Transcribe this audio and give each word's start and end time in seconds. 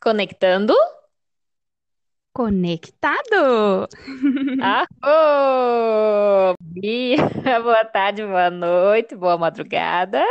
Conectando? 0.00 0.74
Conectado! 2.32 3.88
Arro! 4.58 6.54
Bia, 6.60 7.16
boa 7.62 7.84
tarde, 7.84 8.24
boa 8.24 8.50
noite, 8.50 9.14
boa 9.16 9.36
madrugada. 9.36 10.24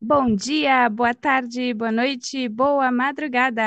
Bom 0.00 0.34
dia, 0.34 0.88
boa 0.88 1.14
tarde, 1.14 1.72
boa 1.74 1.90
noite, 1.92 2.48
boa 2.48 2.90
madrugada. 2.90 3.62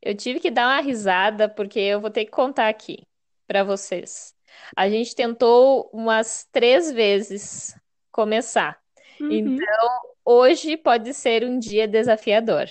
Eu 0.00 0.14
tive 0.16 0.40
que 0.40 0.50
dar 0.50 0.66
uma 0.66 0.80
risada 0.80 1.48
porque 1.48 1.78
eu 1.80 2.00
vou 2.00 2.10
ter 2.10 2.24
que 2.24 2.30
contar 2.30 2.68
aqui 2.68 3.06
para 3.46 3.64
vocês. 3.64 4.34
A 4.76 4.88
gente 4.88 5.14
tentou 5.14 5.90
umas 5.92 6.44
três 6.52 6.90
vezes 6.92 7.74
começar. 8.10 8.80
Uhum. 9.20 9.32
Então, 9.32 9.88
hoje 10.28 10.76
pode 10.76 11.14
ser 11.14 11.44
um 11.44 11.58
dia 11.58 11.88
desafiador. 11.88 12.66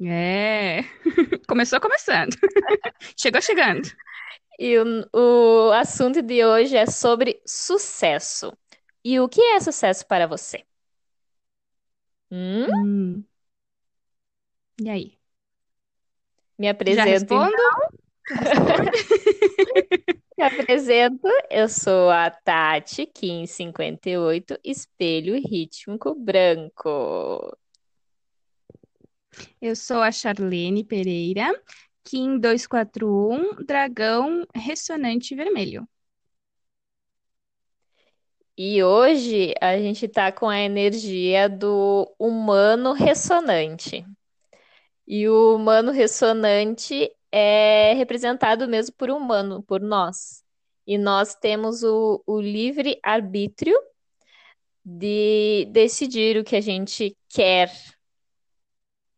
É, 0.00 0.82
começou 1.48 1.80
começando. 1.80 2.36
Chegou 3.16 3.40
chegando. 3.40 3.88
E 4.58 4.78
o, 4.78 5.08
o 5.68 5.72
assunto 5.72 6.22
de 6.22 6.44
hoje 6.44 6.76
é 6.76 6.86
sobre 6.86 7.40
sucesso. 7.46 8.52
E 9.04 9.20
o 9.20 9.28
que 9.28 9.40
é 9.40 9.60
sucesso 9.60 10.06
para 10.06 10.26
você? 10.26 10.64
Hum? 12.30 12.68
Hum, 12.70 13.26
e 14.82 14.88
aí? 14.90 15.18
Me 16.58 16.68
Já 16.86 17.04
apresento, 17.04 17.34
então. 17.34 17.50
respondo? 17.50 17.56
Me 20.36 20.44
apresento. 20.44 21.26
Eu 21.50 21.68
sou 21.68 22.10
a 22.10 22.30
Tati, 22.30 23.06
Kim 23.06 23.46
58, 23.46 24.58
espelho 24.62 25.34
rítmico 25.40 26.14
branco. 26.14 27.56
Eu 29.60 29.74
sou 29.74 30.02
a 30.02 30.12
Charlene 30.12 30.84
Pereira, 30.84 31.50
Kim 32.04 32.38
241, 32.38 33.64
dragão 33.64 34.46
ressonante 34.54 35.34
vermelho. 35.34 35.88
E 38.58 38.82
hoje 38.82 39.54
a 39.60 39.78
gente 39.78 40.08
tá 40.08 40.30
com 40.32 40.48
a 40.48 40.58
energia 40.58 41.48
do 41.48 42.14
humano 42.18 42.92
ressonante. 42.92 44.04
E 45.06 45.28
o 45.28 45.56
humano 45.56 45.92
ressonante 45.92 47.10
é 47.32 47.94
representado 47.94 48.68
mesmo 48.68 48.94
por 48.96 49.10
humano, 49.10 49.62
por 49.62 49.80
nós. 49.80 50.44
E 50.86 50.98
nós 50.98 51.34
temos 51.34 51.82
o, 51.82 52.22
o 52.26 52.40
livre 52.40 52.98
arbítrio 53.02 53.76
de 54.84 55.66
decidir 55.72 56.36
o 56.38 56.44
que 56.44 56.56
a 56.56 56.60
gente 56.60 57.16
quer. 57.28 57.70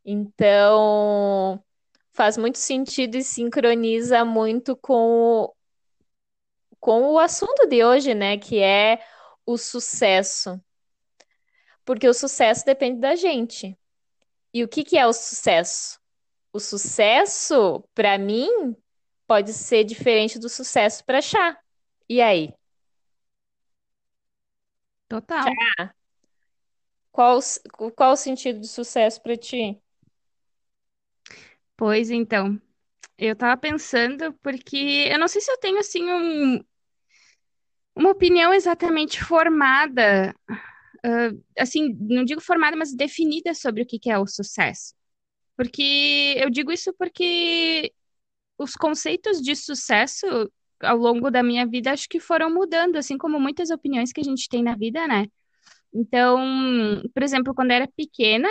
Então, 0.05 1.63
faz 2.13 2.39
muito 2.39 2.59
sentido 2.59 3.17
e 3.17 3.23
sincroniza 3.23 4.25
muito 4.25 4.77
com 4.77 5.45
o, 5.45 5.55
com 6.81 7.13
o 7.13 7.19
assunto 7.19 7.67
de 7.69 7.85
hoje, 7.85 8.15
né? 8.15 8.39
Que 8.39 8.61
é 8.61 9.01
o 9.45 9.59
sucesso. 9.59 10.61
Porque 11.85 12.09
o 12.09 12.15
sucesso 12.15 12.65
depende 12.65 13.01
da 13.01 13.15
gente. 13.15 13.79
E 14.53 14.65
o 14.65 14.69
que 14.69 14.85
que 14.85 14.97
é 14.99 15.07
o 15.07 15.13
sucesso? 15.13 15.98
O 16.59 16.61
sucesso, 16.61 17.85
para 17.95 18.19
mim, 18.19 18.75
pode 19.29 19.53
ser 19.53 19.85
diferente 19.85 20.41
do 20.41 20.49
sucesso 20.49 21.05
para 21.05 21.23
Chá. 21.23 21.57
E 22.09 22.21
aí? 22.21 22.53
Total. 25.09 25.47
Qual, 27.13 27.39
o- 27.79 27.91
qual 27.93 28.13
o 28.13 28.17
sentido 28.17 28.61
de 28.61 28.67
sucesso 28.69 29.21
para 29.23 29.37
ti? 29.37 29.79
Pois 31.77 32.11
então, 32.11 32.61
eu 33.19 33.37
tava 33.37 33.57
pensando 33.61 34.33
porque 34.43 35.09
eu 35.11 35.19
não 35.19 35.29
sei 35.29 35.41
se 35.43 35.51
eu 35.53 35.59
tenho 35.59 35.79
assim 35.81 36.05
um- 36.13 36.65
uma 37.95 38.11
opinião 38.11 38.53
exatamente 38.55 39.23
formada 39.23 40.35
ah, 41.05 41.31
assim, 41.59 41.97
não 42.01 42.25
digo 42.25 42.41
formada, 42.43 42.77
mas 42.77 42.95
definida 42.95 43.55
sobre 43.55 43.83
o 43.83 43.87
que 43.87 43.99
que 44.01 44.11
é 44.11 44.19
o 44.19 44.27
sucesso. 44.27 44.95
Porque 45.59 46.37
eu 46.39 46.51
digo 46.51 46.73
isso 46.73 46.95
porque 46.99 47.93
os 48.59 48.75
conceitos 48.75 49.43
de 49.43 49.57
sucesso 49.57 50.27
ao 50.83 50.97
longo 50.99 51.31
da 51.31 51.43
minha 51.43 51.67
vida 51.67 51.93
acho 51.93 52.09
que 52.09 52.21
foram 52.21 52.55
mudando, 52.55 52.97
assim 52.97 53.19
como 53.19 53.41
muitas 53.41 53.71
opiniões 53.71 54.13
que 54.13 54.21
a 54.21 54.25
gente 54.25 54.49
tem 54.49 54.63
na 54.63 54.77
vida, 54.77 55.07
né? 55.09 55.27
Então, 55.95 57.03
por 57.15 57.23
exemplo, 57.23 57.55
quando 57.55 57.73
eu 57.73 57.77
era 57.79 57.89
pequena, 57.97 58.49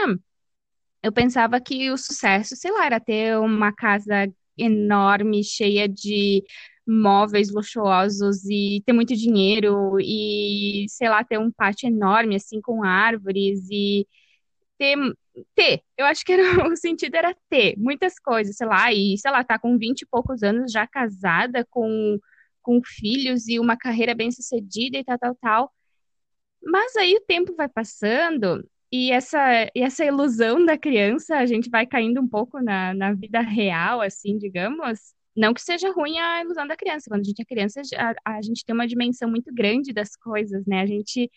eu 1.04 1.12
pensava 1.12 1.60
que 1.62 1.92
o 1.92 1.98
sucesso, 1.98 2.56
sei 2.56 2.72
lá, 2.72 2.86
era 2.86 3.00
ter 3.00 3.38
uma 3.40 3.72
casa 3.74 4.28
enorme, 4.58 5.44
cheia 5.44 5.88
de 5.88 6.44
móveis 6.88 7.52
luxuosos 7.52 8.46
e 8.46 8.82
ter 8.86 8.94
muito 8.94 9.16
dinheiro 9.16 10.00
e, 10.00 10.86
sei 10.90 11.10
lá, 11.10 11.24
ter 11.24 11.40
um 11.40 11.52
pátio 11.52 11.88
enorme, 11.88 12.36
assim, 12.36 12.62
com 12.62 12.84
árvores 12.84 13.68
e 13.72 14.08
ter, 14.78 14.98
ter. 15.56 15.82
Eu 15.98 16.06
acho 16.06 16.26
que 16.26 16.32
era, 16.34 16.42
o 16.72 16.76
sentido 16.76 17.16
era 17.16 17.36
ter 17.50 17.76
muitas 17.78 18.20
coisas, 18.20 18.56
sei 18.56 18.68
lá, 18.68 18.92
e, 18.94 19.18
sei 19.18 19.32
lá, 19.32 19.44
tá 19.44 19.60
com 19.60 19.78
20 19.78 20.02
e 20.02 20.08
poucos 20.08 20.44
anos 20.44 20.72
já 20.72 20.88
casada, 20.88 21.66
com, 21.70 22.18
com 22.62 22.82
filhos 22.84 23.48
e 23.48 23.60
uma 23.60 23.78
carreira 23.78 24.16
bem-sucedida 24.16 24.98
e 24.98 25.04
tal, 25.04 25.18
tal, 25.20 25.36
tal. 25.36 25.74
Mas 26.64 26.96
aí 26.96 27.16
o 27.16 27.22
tempo 27.26 27.56
vai 27.56 27.70
passando 27.70 28.68
e 28.92 29.12
essa, 29.12 29.40
e 29.76 29.82
essa 29.82 30.06
ilusão 30.06 30.64
da 30.66 30.78
criança, 30.78 31.38
a 31.38 31.46
gente 31.46 31.70
vai 31.70 31.86
caindo 31.86 32.22
um 32.22 32.28
pouco 32.28 32.62
na, 32.62 32.94
na 32.94 33.14
vida 33.14 33.42
real, 33.42 34.02
assim, 34.02 34.38
digamos. 34.38 35.14
Não 35.36 35.54
que 35.54 35.62
seja 35.62 35.92
ruim 35.92 36.18
a 36.20 36.42
ilusão 36.42 36.66
da 36.66 36.76
criança. 36.76 37.10
Quando 37.10 37.22
a 37.22 37.24
gente 37.24 37.42
é 37.42 37.46
criança, 37.46 37.82
a, 37.98 38.38
a 38.38 38.42
gente 38.42 38.66
tem 38.66 38.74
uma 38.74 38.88
dimensão 38.88 39.30
muito 39.30 39.54
grande 39.54 39.94
das 39.94 40.16
coisas, 40.16 40.66
né? 40.66 40.82
A 40.82 40.86
gente 40.86 41.30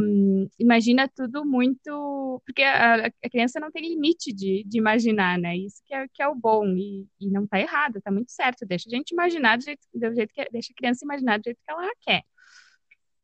hum, 0.00 0.48
imagina 0.58 1.08
tudo 1.08 1.44
muito. 1.44 2.42
Porque 2.46 2.62
a, 2.62 3.06
a 3.06 3.30
criança 3.30 3.60
não 3.60 3.70
tem 3.70 3.88
limite 3.88 4.32
de, 4.32 4.64
de 4.64 4.78
imaginar, 4.78 5.38
né? 5.38 5.56
Isso 5.56 5.82
que 5.86 5.94
é, 5.94 6.06
que 6.08 6.22
é 6.22 6.28
o 6.28 6.34
bom. 6.34 6.66
E, 6.76 7.06
e 7.20 7.30
não 7.30 7.46
tá 7.46 7.60
errado, 7.60 8.00
tá 8.02 8.10
muito 8.10 8.30
certo. 8.32 8.66
Deixa 8.66 8.88
a 8.88 8.94
gente 8.94 9.12
imaginar 9.12 9.58
do 9.58 9.64
jeito, 9.64 9.86
do 9.94 10.14
jeito 10.14 10.32
que. 10.34 10.44
Deixa 10.50 10.72
a 10.72 10.76
criança 10.76 11.04
imaginar 11.04 11.38
do 11.38 11.44
jeito 11.44 11.58
que 11.64 11.72
ela 11.72 11.90
quer. 12.02 12.22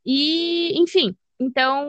E, 0.05 0.73
enfim, 0.81 1.17
então, 1.39 1.85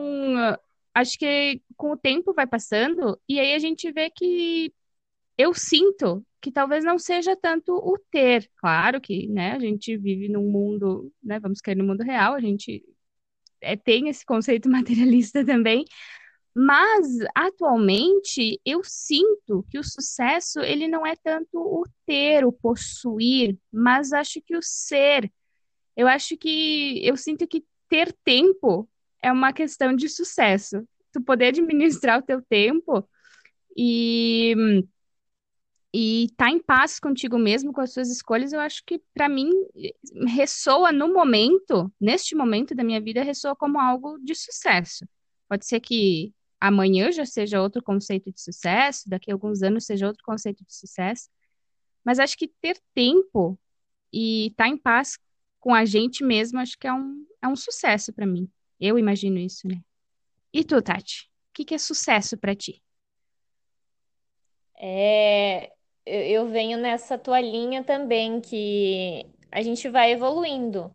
acho 0.94 1.18
que 1.18 1.62
com 1.76 1.92
o 1.92 1.96
tempo 1.96 2.34
vai 2.34 2.46
passando, 2.46 3.18
e 3.28 3.40
aí 3.40 3.54
a 3.54 3.58
gente 3.58 3.90
vê 3.92 4.10
que 4.10 4.72
eu 5.38 5.54
sinto 5.54 6.24
que 6.40 6.52
talvez 6.52 6.84
não 6.84 6.98
seja 6.98 7.36
tanto 7.36 7.72
o 7.74 7.98
ter. 8.10 8.50
Claro 8.56 9.00
que, 9.00 9.26
né, 9.28 9.52
a 9.52 9.58
gente 9.58 9.96
vive 9.96 10.28
num 10.28 10.50
mundo, 10.50 11.12
né, 11.22 11.38
vamos 11.40 11.60
cair 11.60 11.76
no 11.76 11.84
mundo 11.84 12.02
real, 12.02 12.34
a 12.34 12.40
gente 12.40 12.84
é, 13.60 13.76
tem 13.76 14.08
esse 14.08 14.24
conceito 14.24 14.68
materialista 14.70 15.44
também, 15.44 15.84
mas 16.54 17.06
atualmente 17.34 18.60
eu 18.64 18.82
sinto 18.82 19.64
que 19.70 19.78
o 19.78 19.84
sucesso 19.84 20.60
ele 20.60 20.88
não 20.88 21.06
é 21.06 21.14
tanto 21.16 21.58
o 21.58 21.84
ter, 22.04 22.44
o 22.44 22.52
possuir, 22.52 23.56
mas 23.72 24.12
acho 24.12 24.40
que 24.42 24.56
o 24.56 24.62
ser. 24.62 25.30
Eu 25.96 26.08
acho 26.08 26.36
que 26.36 27.00
eu 27.06 27.16
sinto 27.16 27.46
que 27.46 27.64
ter 27.88 28.12
tempo 28.24 28.88
é 29.22 29.30
uma 29.30 29.52
questão 29.52 29.94
de 29.94 30.08
sucesso. 30.08 30.86
Tu 31.12 31.20
poder 31.20 31.46
administrar 31.46 32.18
o 32.18 32.22
teu 32.22 32.42
tempo 32.42 33.08
e 33.76 34.54
e 35.92 36.28
tá 36.36 36.48
em 36.48 36.60
paz 36.60 37.00
contigo 37.00 37.36
mesmo, 37.36 37.72
com 37.72 37.80
as 37.80 37.92
suas 37.92 38.10
escolhas, 38.10 38.52
eu 38.52 38.60
acho 38.60 38.84
que 38.84 39.00
para 39.12 39.28
mim 39.28 39.50
ressoa 40.28 40.92
no 40.92 41.12
momento, 41.12 41.92
neste 42.00 42.34
momento 42.34 42.74
da 42.74 42.84
minha 42.84 43.00
vida, 43.00 43.24
ressoa 43.24 43.56
como 43.56 43.78
algo 43.78 44.16
de 44.18 44.34
sucesso. 44.34 45.04
Pode 45.48 45.66
ser 45.66 45.80
que 45.80 46.32
amanhã 46.60 47.10
já 47.10 47.26
seja 47.26 47.60
outro 47.60 47.82
conceito 47.82 48.30
de 48.30 48.40
sucesso, 48.40 49.08
daqui 49.08 49.32
a 49.32 49.34
alguns 49.34 49.62
anos 49.62 49.84
seja 49.84 50.06
outro 50.06 50.22
conceito 50.24 50.64
de 50.64 50.74
sucesso, 50.74 51.28
mas 52.04 52.20
acho 52.20 52.36
que 52.38 52.46
ter 52.46 52.78
tempo 52.94 53.58
e 54.12 54.48
estar 54.48 54.64
tá 54.64 54.70
em 54.70 54.76
paz 54.76 55.18
com 55.58 55.74
a 55.74 55.84
gente 55.84 56.22
mesmo, 56.22 56.60
acho 56.60 56.78
que 56.78 56.86
é 56.86 56.92
um, 56.92 57.26
é 57.42 57.48
um 57.48 57.56
sucesso 57.56 58.12
para 58.12 58.26
mim. 58.26 58.48
Eu 58.78 58.98
imagino 58.98 59.38
isso, 59.38 59.66
né? 59.66 59.82
E 60.52 60.64
tu, 60.64 60.80
Tati? 60.80 61.28
O 61.50 61.52
que 61.52 61.64
que 61.64 61.74
é 61.74 61.78
sucesso 61.78 62.38
para 62.38 62.54
ti? 62.54 62.82
É, 64.76 65.72
eu 66.06 66.48
venho 66.48 66.78
nessa 66.78 67.18
tua 67.18 67.40
linha 67.40 67.84
também, 67.84 68.40
que 68.40 69.26
a 69.50 69.62
gente 69.62 69.88
vai 69.88 70.12
evoluindo. 70.12 70.94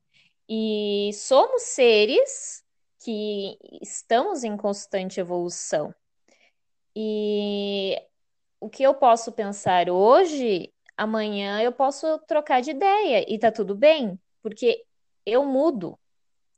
E 0.49 1.11
somos 1.13 1.63
seres 1.63 2.63
que 3.03 3.57
estamos 3.81 4.43
em 4.43 4.57
constante 4.57 5.19
evolução. 5.19 5.93
E 6.95 8.01
o 8.59 8.69
que 8.69 8.83
eu 8.83 8.93
posso 8.95 9.31
pensar 9.31 9.89
hoje, 9.89 10.73
amanhã 10.97 11.61
eu 11.61 11.71
posso 11.71 12.19
trocar 12.27 12.61
de 12.61 12.71
ideia 12.71 13.25
e 13.27 13.37
tá 13.39 13.51
tudo 13.51 13.75
bem, 13.75 14.19
porque 14.41 14.85
eu 15.25 15.45
mudo, 15.45 15.99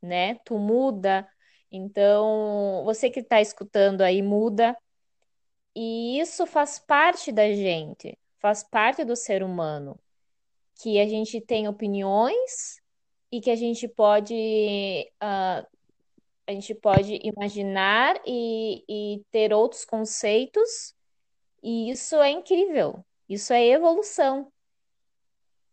né? 0.01 0.35
Tu 0.45 0.57
muda. 0.59 1.27
Então, 1.71 2.83
você 2.85 3.09
que 3.09 3.21
está 3.21 3.41
escutando 3.41 4.01
aí 4.01 4.21
muda. 4.21 4.77
e 5.75 6.19
isso 6.19 6.45
faz 6.45 6.79
parte 6.79 7.31
da 7.31 7.51
gente, 7.53 8.17
faz 8.39 8.63
parte 8.63 9.03
do 9.03 9.15
ser 9.15 9.43
humano, 9.43 9.99
que 10.81 10.99
a 10.99 11.07
gente 11.07 11.41
tem 11.41 11.67
opiniões 11.67 12.81
e 13.31 13.41
que 13.41 13.49
a 13.49 13.55
gente 13.55 13.87
pode, 13.87 14.33
uh, 15.21 15.67
a 16.47 16.51
gente 16.51 16.73
pode 16.75 17.19
imaginar 17.23 18.19
e, 18.25 18.83
e 18.87 19.25
ter 19.31 19.53
outros 19.53 19.83
conceitos, 19.83 20.95
e 21.61 21.89
isso 21.89 22.15
é 22.17 22.29
incrível, 22.29 23.03
isso 23.27 23.51
é 23.51 23.65
evolução. 23.65 24.51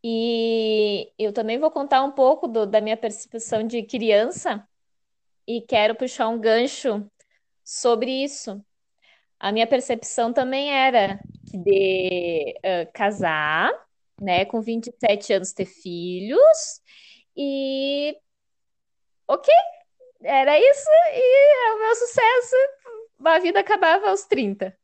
E 0.03 1.13
eu 1.19 1.33
também 1.33 1.59
vou 1.59 1.71
contar 1.71 2.03
um 2.03 2.13
pouco 2.13 2.47
do, 2.47 2.67
da 2.67 2.81
minha 2.81 2.97
percepção 2.97 3.67
de 3.67 3.83
criança 3.83 4.67
e 5.47 5.63
quero 5.63 5.95
puxar 5.95 6.29
um 6.29 6.39
gancho 6.39 7.11
sobre 7.63 8.11
isso. 8.11 8.63
A 9.39 9.51
minha 9.53 9.67
percepção 9.67 10.33
também 10.33 10.71
era 10.71 11.19
de 11.57 12.55
uh, 12.59 12.93
casar, 12.93 13.73
né, 14.21 14.45
com 14.45 14.61
27 14.61 15.33
anos 15.33 15.53
ter 15.53 15.67
filhos 15.67 16.81
e 17.37 18.17
ok, 19.27 19.53
era 20.23 20.59
isso 20.59 20.91
e 21.13 21.69
é 21.69 21.75
o 21.75 21.81
meu 21.81 21.95
sucesso. 21.97 22.57
A 23.25 23.39
vida 23.39 23.61
acabava 23.61 24.11
aos 24.11 24.25
30. 24.25 24.77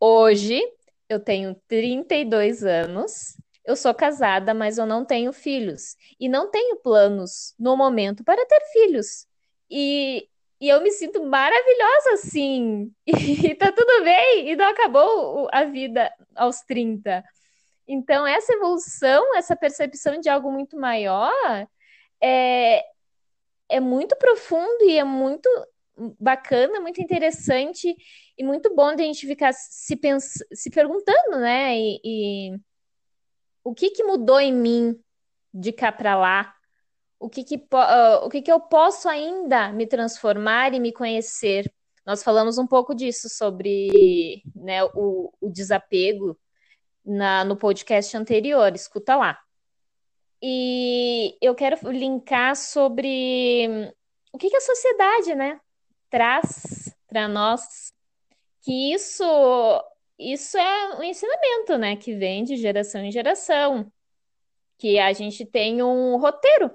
Hoje 0.00 0.60
eu 1.08 1.18
tenho 1.18 1.54
32 1.66 2.64
anos 2.64 3.36
eu 3.68 3.76
sou 3.76 3.92
casada, 3.92 4.54
mas 4.54 4.78
eu 4.78 4.86
não 4.86 5.04
tenho 5.04 5.30
filhos. 5.30 5.94
E 6.18 6.26
não 6.26 6.50
tenho 6.50 6.76
planos 6.76 7.54
no 7.58 7.76
momento 7.76 8.24
para 8.24 8.46
ter 8.46 8.60
filhos. 8.72 9.26
E, 9.70 10.26
e 10.60 10.68
eu 10.68 10.80
me 10.82 10.90
sinto 10.90 11.24
maravilhosa 11.24 12.12
assim. 12.14 12.92
E 13.06 13.54
tá 13.54 13.72
tudo 13.72 14.04
bem. 14.04 14.50
E 14.50 14.56
não 14.56 14.66
acabou 14.66 15.48
a 15.52 15.64
vida 15.64 16.12
aos 16.34 16.60
30. 16.62 17.24
Então, 17.86 18.26
essa 18.26 18.52
evolução, 18.52 19.34
essa 19.36 19.56
percepção 19.56 20.20
de 20.20 20.28
algo 20.28 20.50
muito 20.52 20.76
maior 20.78 21.32
é, 22.22 22.84
é 23.68 23.80
muito 23.80 24.16
profundo 24.16 24.84
e 24.84 24.98
é 24.98 25.04
muito 25.04 25.48
bacana, 26.18 26.80
muito 26.80 27.00
interessante 27.00 27.96
e 28.36 28.44
muito 28.44 28.74
bom 28.74 28.94
de 28.94 29.02
a 29.02 29.06
gente 29.06 29.26
ficar 29.26 29.52
se, 29.52 29.96
pens 29.96 30.34
se 30.52 30.70
perguntando, 30.70 31.38
né? 31.38 31.76
E, 31.76 32.00
e 32.04 32.60
o 33.64 33.74
que 33.74 33.90
que 33.90 34.04
mudou 34.04 34.38
em 34.38 34.52
mim 34.52 35.00
de 35.52 35.72
cá 35.72 35.90
para 35.90 36.16
lá? 36.16 36.54
O 37.20 37.28
que 37.28 37.42
que, 37.42 37.56
uh, 37.56 38.24
o 38.24 38.28
que 38.28 38.42
que 38.42 38.52
eu 38.52 38.60
posso 38.60 39.08
ainda 39.08 39.72
me 39.72 39.86
transformar 39.86 40.72
e 40.72 40.80
me 40.80 40.92
conhecer? 40.92 41.72
Nós 42.06 42.22
falamos 42.22 42.58
um 42.58 42.66
pouco 42.66 42.94
disso 42.94 43.28
sobre 43.28 44.42
né, 44.54 44.84
o, 44.84 45.32
o 45.40 45.50
desapego 45.50 46.38
na, 47.04 47.44
no 47.44 47.56
podcast 47.56 48.16
anterior, 48.16 48.72
escuta 48.74 49.16
lá. 49.16 49.38
E 50.40 51.36
eu 51.42 51.54
quero 51.54 51.90
linkar 51.90 52.54
sobre 52.54 53.92
o 54.32 54.38
que, 54.38 54.48
que 54.48 54.56
a 54.56 54.60
sociedade 54.60 55.34
né, 55.34 55.60
traz 56.08 56.94
para 57.08 57.26
nós, 57.26 57.92
que 58.62 58.92
isso 58.92 59.24
isso 60.18 60.58
é 60.58 60.98
um 60.98 61.02
ensinamento, 61.02 61.78
né, 61.78 61.96
que 61.96 62.14
vem 62.14 62.42
de 62.42 62.56
geração 62.56 63.02
em 63.02 63.12
geração, 63.12 63.90
que 64.76 64.98
a 64.98 65.12
gente 65.12 65.46
tem 65.46 65.82
um 65.82 66.16
roteiro, 66.16 66.70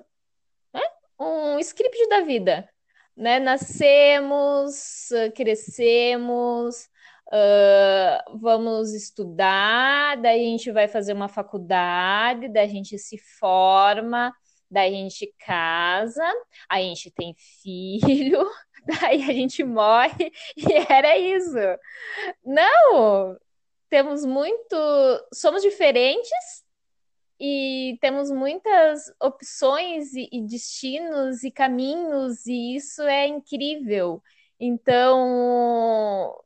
um 1.23 1.59
script 1.59 2.07
da 2.09 2.21
vida, 2.21 2.69
né, 3.15 3.39
nascemos, 3.39 5.09
crescemos, 5.35 6.89
uh, 7.27 8.37
vamos 8.39 8.93
estudar, 8.93 10.17
daí 10.17 10.41
a 10.41 10.49
gente 10.49 10.71
vai 10.71 10.87
fazer 10.87 11.13
uma 11.13 11.27
faculdade, 11.27 12.49
daí 12.49 12.65
a 12.65 12.69
gente 12.69 12.97
se 12.97 13.17
forma, 13.39 14.33
daí 14.69 14.93
a 14.93 14.97
gente 14.97 15.33
casa, 15.45 16.23
a 16.69 16.79
gente 16.79 17.11
tem 17.11 17.35
filho, 17.61 18.49
daí 19.01 19.23
a 19.23 19.33
gente 19.33 19.63
morre, 19.63 20.31
e 20.57 20.73
era 20.91 21.17
isso. 21.17 21.57
Não! 22.43 23.37
Temos 23.89 24.25
muito. 24.25 24.75
Somos 25.31 25.61
diferentes 25.61 26.62
e 27.45 27.97
temos 27.99 28.31
muitas 28.31 29.13
opções 29.21 30.13
e, 30.13 30.29
e 30.31 30.41
destinos 30.43 31.43
e 31.43 31.51
caminhos, 31.51 32.45
e 32.45 32.77
isso 32.77 33.01
é 33.01 33.27
incrível. 33.27 34.23
Então, 34.57 36.41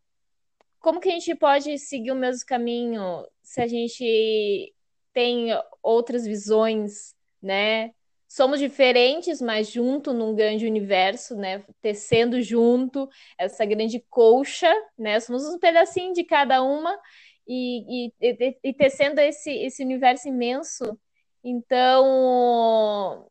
como 0.79 0.99
que 0.99 1.09
a 1.09 1.11
gente 1.11 1.35
pode 1.35 1.77
seguir 1.77 2.11
o 2.11 2.15
mesmo 2.15 2.47
caminho 2.47 3.23
se 3.43 3.61
a 3.61 3.67
gente 3.67 4.73
tem 5.13 5.49
outras 5.83 6.25
visões, 6.25 7.13
né? 7.39 7.93
somos 8.27 8.59
diferentes, 8.59 9.41
mas 9.41 9.71
junto 9.71 10.13
num 10.13 10.35
grande 10.35 10.65
universo, 10.65 11.35
né? 11.35 11.63
Tecendo 11.81 12.41
junto 12.41 13.09
essa 13.37 13.65
grande 13.65 14.03
colcha, 14.09 14.71
né? 14.97 15.19
Somos 15.19 15.45
um 15.45 15.57
pedacinho 15.57 16.13
de 16.13 16.23
cada 16.23 16.61
uma 16.61 16.99
e, 17.47 18.07
e, 18.21 18.57
e, 18.63 18.73
tecendo 18.73 19.19
esse, 19.21 19.51
esse 19.51 19.83
universo 19.83 20.27
imenso. 20.27 20.99
Então, 21.43 23.29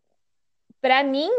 para 0.80 1.04
mim, 1.04 1.30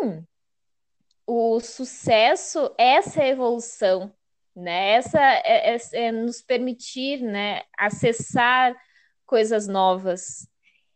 o 1.26 1.60
sucesso 1.60 2.74
é 2.78 2.96
essa 2.96 3.26
evolução, 3.26 4.14
né? 4.56 4.92
Essa 4.92 5.20
é, 5.20 5.76
é, 5.76 5.78
é 5.94 6.12
nos 6.12 6.42
permitir, 6.42 7.22
né? 7.22 7.64
Acessar 7.78 8.76
coisas 9.26 9.68
novas. 9.68 10.48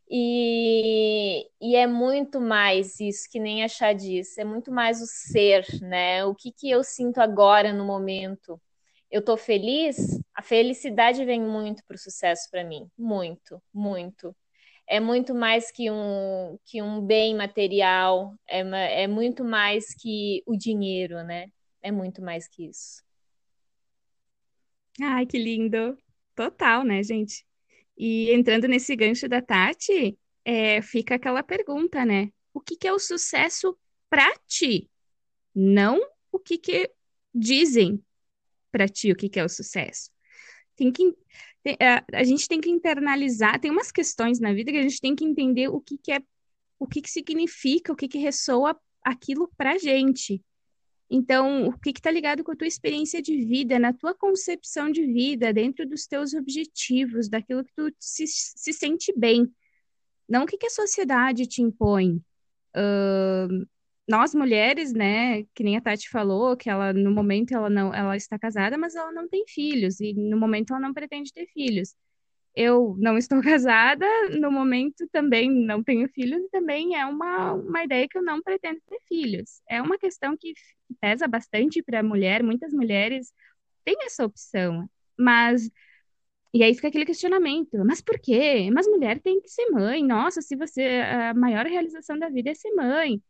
E, 0.09 1.47
e 1.61 1.75
é 1.75 1.87
muito 1.87 2.39
mais 2.41 2.99
isso, 2.99 3.29
que 3.31 3.39
nem 3.39 3.63
achar 3.63 3.93
disso, 3.93 4.41
é 4.41 4.43
muito 4.43 4.69
mais 4.71 5.01
o 5.01 5.05
ser, 5.05 5.65
né? 5.81 6.25
O 6.25 6.35
que, 6.35 6.51
que 6.51 6.69
eu 6.69 6.83
sinto 6.83 7.19
agora 7.19 7.71
no 7.71 7.85
momento. 7.85 8.61
Eu 9.11 9.21
tô 9.21 9.35
feliz, 9.35 9.97
a 10.33 10.41
felicidade 10.41 11.25
vem 11.25 11.41
muito 11.41 11.83
para 11.85 11.95
o 11.95 11.99
sucesso 11.99 12.49
para 12.49 12.63
mim, 12.63 12.89
muito, 12.97 13.61
muito. 13.73 14.33
É 14.87 15.01
muito 15.01 15.35
mais 15.35 15.69
que 15.69 15.91
um, 15.91 16.57
que 16.65 16.81
um 16.81 17.05
bem 17.05 17.35
material, 17.35 18.33
é, 18.47 19.03
é 19.03 19.07
muito 19.07 19.43
mais 19.43 19.93
que 19.93 20.41
o 20.45 20.55
dinheiro, 20.55 21.23
né? 21.23 21.47
É 21.81 21.91
muito 21.91 22.21
mais 22.21 22.47
que 22.47 22.69
isso. 22.69 23.03
Ai, 25.01 25.25
que 25.25 25.37
lindo! 25.37 25.97
Total, 26.33 26.83
né, 26.85 27.03
gente? 27.03 27.45
E 27.97 28.31
entrando 28.31 28.67
nesse 28.67 28.95
gancho 28.95 29.27
da 29.27 29.41
Tati, 29.41 30.17
é, 30.45 30.81
fica 30.81 31.15
aquela 31.15 31.43
pergunta, 31.43 32.05
né? 32.05 32.29
O 32.53 32.61
que, 32.61 32.77
que 32.77 32.87
é 32.87 32.93
o 32.93 32.99
sucesso 32.99 33.77
para 34.09 34.33
ti? 34.47 34.89
Não 35.53 35.99
o 36.31 36.39
que, 36.39 36.57
que 36.57 36.89
dizem 37.33 38.01
para 38.71 38.87
ti 38.87 39.11
o 39.11 39.15
que, 39.15 39.29
que 39.29 39.39
é 39.39 39.43
o 39.43 39.49
sucesso. 39.49 40.09
Tem 40.75 40.91
que, 40.91 41.13
tem, 41.63 41.77
a, 42.13 42.23
gente 42.23 42.47
tem 42.47 42.59
que 42.59 42.69
internalizar, 42.69 43.59
tem 43.59 43.69
umas 43.69 43.91
questões 43.91 44.39
na 44.39 44.53
vida 44.53 44.71
que 44.71 44.77
a 44.77 44.83
gente 44.83 45.01
tem 45.01 45.15
que 45.15 45.25
entender 45.25 45.67
o 45.67 45.79
que, 45.79 45.97
que 45.97 46.11
é, 46.11 46.19
o 46.79 46.87
que, 46.87 47.01
que 47.01 47.09
significa, 47.09 47.93
o 47.93 47.95
que, 47.95 48.07
que 48.07 48.17
ressoa 48.17 48.79
aquilo 49.03 49.51
pra 49.57 49.77
gente. 49.77 50.43
Então, 51.13 51.67
o 51.67 51.77
que 51.77 51.89
está 51.89 52.09
ligado 52.09 52.41
com 52.41 52.53
a 52.53 52.55
tua 52.55 52.67
experiência 52.67 53.21
de 53.21 53.45
vida, 53.45 53.77
na 53.77 53.91
tua 53.91 54.15
concepção 54.15 54.89
de 54.89 55.05
vida, 55.05 55.51
dentro 55.51 55.87
dos 55.87 56.07
teus 56.07 56.33
objetivos, 56.33 57.27
daquilo 57.27 57.65
que 57.65 57.73
tu 57.75 57.93
se, 57.99 58.25
se 58.25 58.71
sente 58.71 59.13
bem. 59.17 59.53
Não 60.27 60.43
o 60.43 60.47
que, 60.47 60.57
que 60.57 60.67
a 60.67 60.69
sociedade 60.69 61.45
te 61.45 61.61
impõe. 61.61 62.23
Uh, 62.73 63.67
nós 64.07 64.35
mulheres, 64.35 64.93
né, 64.93 65.43
que 65.55 65.63
nem 65.63 65.77
a 65.77 65.81
Tati 65.81 66.09
falou, 66.09 66.57
que 66.57 66.69
ela 66.69 66.93
no 66.93 67.11
momento 67.11 67.53
ela 67.53 67.69
não, 67.69 67.93
ela 67.93 68.15
está 68.17 68.37
casada, 68.39 68.77
mas 68.77 68.95
ela 68.95 69.11
não 69.11 69.27
tem 69.29 69.45
filhos 69.47 69.99
e 69.99 70.13
no 70.13 70.37
momento 70.37 70.71
ela 70.71 70.81
não 70.81 70.93
pretende 70.93 71.31
ter 71.33 71.47
filhos 71.47 71.95
eu 72.55 72.95
não 72.99 73.17
estou 73.17 73.41
casada, 73.41 74.05
no 74.39 74.51
momento 74.51 75.07
também 75.11 75.49
não 75.49 75.83
tenho 75.83 76.07
filhos, 76.09 76.41
e 76.43 76.49
também 76.49 76.95
é 76.97 77.05
uma, 77.05 77.53
uma 77.53 77.83
ideia 77.83 78.07
que 78.07 78.17
eu 78.17 78.23
não 78.23 78.41
pretendo 78.41 78.79
ter 78.87 78.99
filhos. 79.07 79.61
É 79.69 79.81
uma 79.81 79.97
questão 79.97 80.35
que 80.37 80.53
pesa 80.99 81.27
bastante 81.27 81.81
para 81.83 81.99
a 81.99 82.03
mulher, 82.03 82.43
muitas 82.43 82.73
mulheres 82.73 83.31
têm 83.85 83.97
essa 84.05 84.25
opção, 84.25 84.89
mas. 85.17 85.69
E 86.53 86.63
aí 86.63 86.75
fica 86.75 86.89
aquele 86.89 87.05
questionamento, 87.05 87.77
mas 87.85 88.01
por 88.01 88.19
quê? 88.19 88.69
Mas 88.73 88.87
mulher 88.87 89.21
tem 89.21 89.41
que 89.41 89.49
ser 89.49 89.69
mãe. 89.71 90.03
Nossa, 90.05 90.41
se 90.41 90.55
você. 90.55 90.83
A 91.31 91.33
maior 91.33 91.65
realização 91.65 92.17
da 92.19 92.29
vida 92.29 92.51
é 92.51 92.55
ser 92.55 92.71
mãe. 92.73 93.21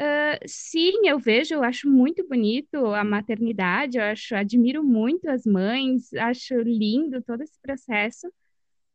Uh, 0.00 0.36
sim, 0.46 0.92
eu 1.06 1.18
vejo, 1.18 1.54
eu 1.54 1.62
acho 1.64 1.88
muito 1.88 2.26
bonito 2.28 2.76
a 2.94 3.02
maternidade, 3.02 3.96
eu 3.96 4.04
acho, 4.04 4.36
admiro 4.36 4.84
muito 4.84 5.26
as 5.30 5.46
mães, 5.46 6.12
acho 6.12 6.54
lindo 6.60 7.22
todo 7.22 7.42
esse 7.42 7.58
processo, 7.62 8.30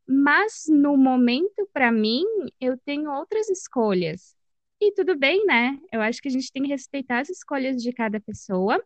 mas 0.06 0.64
no 0.68 0.96
momento, 0.96 1.68
para 1.72 1.92
mim, 1.92 2.24
eu 2.60 2.78
tenho 2.78 3.10
outras 3.12 3.48
escolhas. 3.50 4.36
E 4.80 4.92
tudo 4.92 5.16
bem, 5.18 5.46
né? 5.46 5.78
Eu 5.92 6.02
acho 6.02 6.22
que 6.22 6.28
a 6.28 6.30
gente 6.30 6.52
tem 6.52 6.62
que 6.64 6.70
respeitar 6.70 7.20
as 7.20 7.30
escolhas 7.30 7.82
de 7.82 7.92
cada 7.92 8.20
pessoa, 8.20 8.82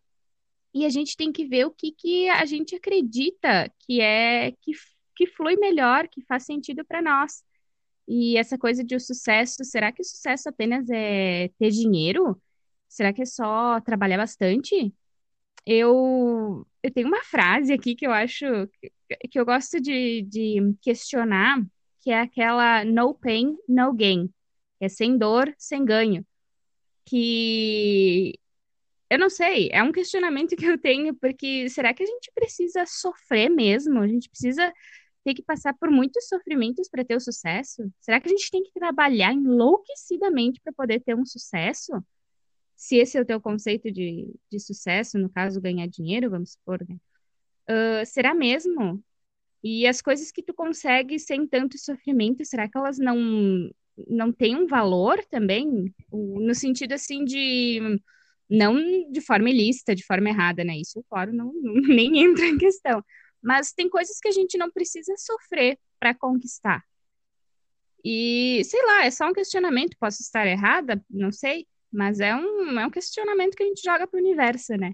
e 0.74 0.84
a 0.86 0.90
gente 0.90 1.16
tem 1.16 1.32
que 1.32 1.46
ver 1.46 1.66
o 1.66 1.70
que, 1.72 1.92
que 1.92 2.28
a 2.30 2.44
gente 2.46 2.76
acredita 2.76 3.72
que 3.80 4.00
é 4.00 4.52
que, 4.62 4.72
que 5.16 5.26
flui 5.28 5.56
melhor, 5.56 6.08
que 6.08 6.22
faz 6.26 6.44
sentido 6.44 6.84
para 6.84 7.02
nós. 7.02 7.44
E 8.08 8.36
essa 8.36 8.56
coisa 8.58 8.84
de 8.84 8.94
o 8.94 9.00
sucesso, 9.00 9.64
será 9.64 9.92
que 9.92 10.02
o 10.02 10.04
sucesso 10.04 10.48
apenas 10.48 10.88
é 10.90 11.48
ter 11.58 11.70
dinheiro? 11.70 12.40
Será 12.88 13.12
que 13.12 13.22
é 13.22 13.26
só 13.26 13.80
trabalhar 13.80 14.16
bastante? 14.18 14.94
Eu, 15.66 16.66
eu 16.82 16.92
tenho 16.92 17.08
uma 17.08 17.22
frase 17.24 17.72
aqui 17.72 17.94
que 17.96 18.06
eu 18.06 18.12
acho 18.12 18.46
que, 19.28 19.38
eu 19.38 19.44
gosto 19.44 19.80
de, 19.80 20.22
de 20.22 20.74
questionar, 20.80 21.60
que 22.00 22.10
é 22.10 22.20
aquela 22.20 22.84
no 22.84 23.14
pain, 23.14 23.56
no 23.68 23.92
gain. 23.92 24.30
É 24.80 24.88
sem 24.88 25.18
dor, 25.18 25.52
sem 25.58 25.84
ganho. 25.84 26.24
Que 27.04 28.38
eu 29.10 29.18
não 29.18 29.30
sei, 29.30 29.68
é 29.72 29.82
um 29.82 29.92
questionamento 29.92 30.56
que 30.56 30.64
eu 30.66 30.78
tenho, 30.78 31.14
porque 31.14 31.68
será 31.68 31.94
que 31.94 32.02
a 32.02 32.06
gente 32.06 32.30
precisa 32.34 32.84
sofrer 32.86 33.48
mesmo? 33.48 34.00
A 34.00 34.08
gente 34.08 34.28
precisa 34.28 34.72
ter 35.26 35.34
que 35.34 35.42
passar 35.42 35.74
por 35.74 35.90
muitos 35.90 36.28
sofrimentos 36.28 36.88
para 36.88 37.04
ter 37.04 37.16
o 37.16 37.20
sucesso? 37.20 37.92
Será 38.00 38.20
que 38.20 38.28
a 38.28 38.30
gente 38.30 38.48
tem 38.48 38.62
que 38.62 38.70
trabalhar 38.72 39.32
enlouquecidamente 39.32 40.60
para 40.62 40.72
poder 40.72 41.00
ter 41.00 41.16
um 41.16 41.26
sucesso? 41.26 41.92
Se 42.76 42.94
esse 42.94 43.18
é 43.18 43.20
o 43.20 43.24
teu 43.24 43.40
conceito 43.40 43.90
de, 43.90 44.32
de 44.48 44.60
sucesso, 44.60 45.18
no 45.18 45.28
caso, 45.28 45.60
ganhar 45.60 45.88
dinheiro, 45.88 46.30
vamos 46.30 46.52
supor, 46.52 46.86
né? 46.88 46.96
Uh, 47.68 48.06
será 48.06 48.36
mesmo? 48.36 49.02
E 49.64 49.84
as 49.84 50.00
coisas 50.00 50.30
que 50.30 50.44
tu 50.44 50.54
consegue 50.54 51.18
sem 51.18 51.44
tanto 51.44 51.76
sofrimento, 51.76 52.44
será 52.44 52.68
que 52.68 52.78
elas 52.78 52.96
não, 52.96 53.18
não 54.06 54.30
têm 54.32 54.54
um 54.54 54.68
valor 54.68 55.24
também? 55.24 55.92
No 56.12 56.54
sentido, 56.54 56.92
assim, 56.92 57.24
de 57.24 57.80
não 58.48 58.76
de 59.10 59.20
forma 59.20 59.50
ilícita, 59.50 59.92
de 59.92 60.06
forma 60.06 60.28
errada, 60.28 60.62
né? 60.62 60.76
Isso, 60.76 61.04
claro, 61.10 61.32
não, 61.32 61.52
nem 61.88 62.16
entra 62.20 62.46
em 62.46 62.56
questão. 62.56 63.02
Mas 63.46 63.72
tem 63.72 63.88
coisas 63.88 64.18
que 64.18 64.26
a 64.26 64.32
gente 64.32 64.58
não 64.58 64.68
precisa 64.72 65.14
sofrer 65.16 65.78
para 66.00 66.12
conquistar. 66.12 66.82
E, 68.04 68.60
sei 68.64 68.84
lá, 68.84 69.04
é 69.04 69.10
só 69.12 69.28
um 69.28 69.32
questionamento, 69.32 69.96
posso 70.00 70.20
estar 70.20 70.44
errada, 70.48 71.00
não 71.08 71.30
sei, 71.30 71.64
mas 71.92 72.18
é 72.18 72.34
um, 72.34 72.76
é 72.80 72.84
um 72.84 72.90
questionamento 72.90 73.54
que 73.54 73.62
a 73.62 73.66
gente 73.66 73.82
joga 73.84 74.04
para 74.04 74.18
o 74.18 74.20
universo, 74.20 74.74
né? 74.74 74.92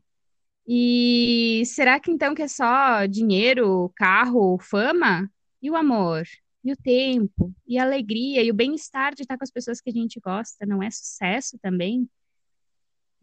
E 0.67 1.63
será 1.65 1.99
que 1.99 2.11
então 2.11 2.35
que 2.35 2.43
é 2.43 2.49
só 2.49 3.07
dinheiro, 3.07 3.91
carro, 3.97 4.59
fama? 4.59 5.31
E 5.63 5.71
o 5.71 5.77
amor? 5.77 6.25
E 6.63 6.73
o 6.73 6.77
tempo? 6.77 7.55
E 7.67 7.79
a 7.79 7.85
alegria? 7.85 8.43
E 8.43 8.51
o 8.51 8.55
bem-estar 8.55 9.15
de 9.15 9.23
estar 9.23 9.39
com 9.39 9.45
as 9.45 9.51
pessoas 9.51 9.81
que 9.81 9.89
a 9.89 9.95
gente 9.95 10.21
gosta? 10.21 10.67
Não 10.67 10.83
é 10.83 10.91
sucesso 10.91 11.59
também? 11.63 12.07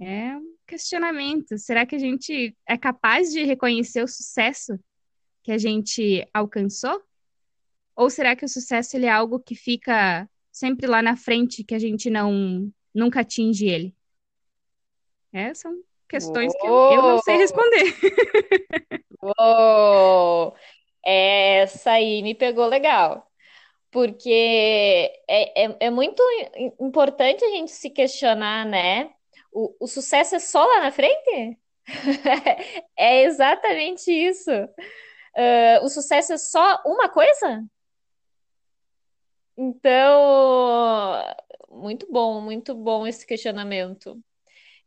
É 0.01 0.35
um 0.35 0.55
questionamento. 0.65 1.55
Será 1.59 1.85
que 1.85 1.95
a 1.95 1.99
gente 1.99 2.57
é 2.67 2.77
capaz 2.77 3.31
de 3.31 3.43
reconhecer 3.43 4.03
o 4.03 4.07
sucesso 4.07 4.79
que 5.43 5.51
a 5.51 5.57
gente 5.57 6.27
alcançou? 6.33 7.01
Ou 7.95 8.09
será 8.09 8.35
que 8.35 8.45
o 8.45 8.49
sucesso 8.49 8.95
ele 8.95 9.05
é 9.05 9.11
algo 9.11 9.39
que 9.39 9.55
fica 9.55 10.29
sempre 10.51 10.87
lá 10.87 11.01
na 11.01 11.15
frente, 11.15 11.63
que 11.63 11.75
a 11.75 11.79
gente 11.79 12.09
não 12.09 12.71
nunca 12.93 13.21
atinge 13.21 13.67
ele? 13.67 13.95
É, 15.31 15.53
são 15.53 15.73
questões 16.07 16.53
que 16.55 16.65
eu, 16.65 17.01
não 17.01 17.19
sei 17.19 17.37
responder. 17.37 17.93
Uou! 19.21 20.55
Essa 21.05 21.91
aí 21.91 22.21
me 22.21 22.33
pegou 22.33 22.65
legal. 22.67 23.27
Porque 23.91 25.11
é, 25.27 25.65
é, 25.65 25.77
é 25.79 25.89
muito 25.89 26.21
importante 26.79 27.43
a 27.43 27.49
gente 27.49 27.71
se 27.71 27.89
questionar, 27.89 28.65
né? 28.65 29.11
O, 29.51 29.75
o 29.79 29.87
sucesso 29.87 30.35
é 30.35 30.39
só 30.39 30.63
lá 30.63 30.81
na 30.81 30.91
frente? 30.91 31.57
é 32.97 33.23
exatamente 33.23 34.11
isso. 34.11 34.51
Uh, 35.39 35.85
o 35.85 35.87
sucesso 35.87 36.33
é 36.33 36.37
só 36.37 36.81
uma 36.85 37.07
coisa? 37.07 37.65
Então, 39.55 41.23
muito 41.69 42.05
bom, 42.11 42.41
muito 42.41 42.75
bom 42.75 43.07
esse 43.07 43.25
questionamento. 43.25 44.21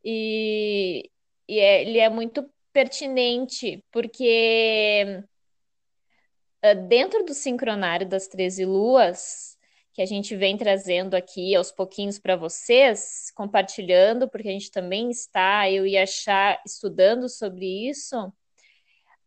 E, 0.04 1.10
e 1.48 1.58
é, 1.58 1.80
ele 1.80 1.98
é 1.98 2.10
muito 2.10 2.46
pertinente, 2.70 3.82
porque 3.90 5.24
uh, 6.62 6.86
dentro 6.86 7.24
do 7.24 7.32
sincronário 7.32 8.06
das 8.06 8.28
13 8.28 8.66
luas, 8.66 9.56
que 9.94 10.02
a 10.02 10.06
gente 10.06 10.36
vem 10.36 10.58
trazendo 10.58 11.14
aqui 11.14 11.54
aos 11.54 11.72
pouquinhos 11.72 12.18
para 12.18 12.36
vocês, 12.36 13.30
compartilhando, 13.34 14.28
porque 14.28 14.48
a 14.48 14.52
gente 14.52 14.70
também 14.70 15.10
está, 15.10 15.70
eu 15.70 15.86
e 15.86 15.96
a 15.96 16.04
Chá, 16.04 16.60
estudando 16.66 17.26
sobre 17.26 17.88
isso, 17.88 18.30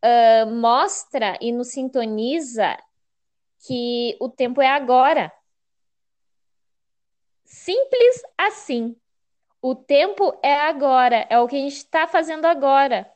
uh, 0.05 0.53
mostra 0.53 1.37
e 1.41 1.51
nos 1.51 1.69
sintoniza 1.69 2.77
que 3.65 4.15
o 4.19 4.29
tempo 4.29 4.61
é 4.61 4.69
agora. 4.69 5.33
Simples 7.43 8.21
assim. 8.37 8.95
O 9.61 9.73
tempo 9.73 10.37
é 10.43 10.53
agora, 10.53 11.25
é 11.27 11.39
o 11.39 11.47
que 11.47 11.55
a 11.55 11.59
gente 11.59 11.77
está 11.77 12.07
fazendo 12.07 12.45
agora. 12.45 13.11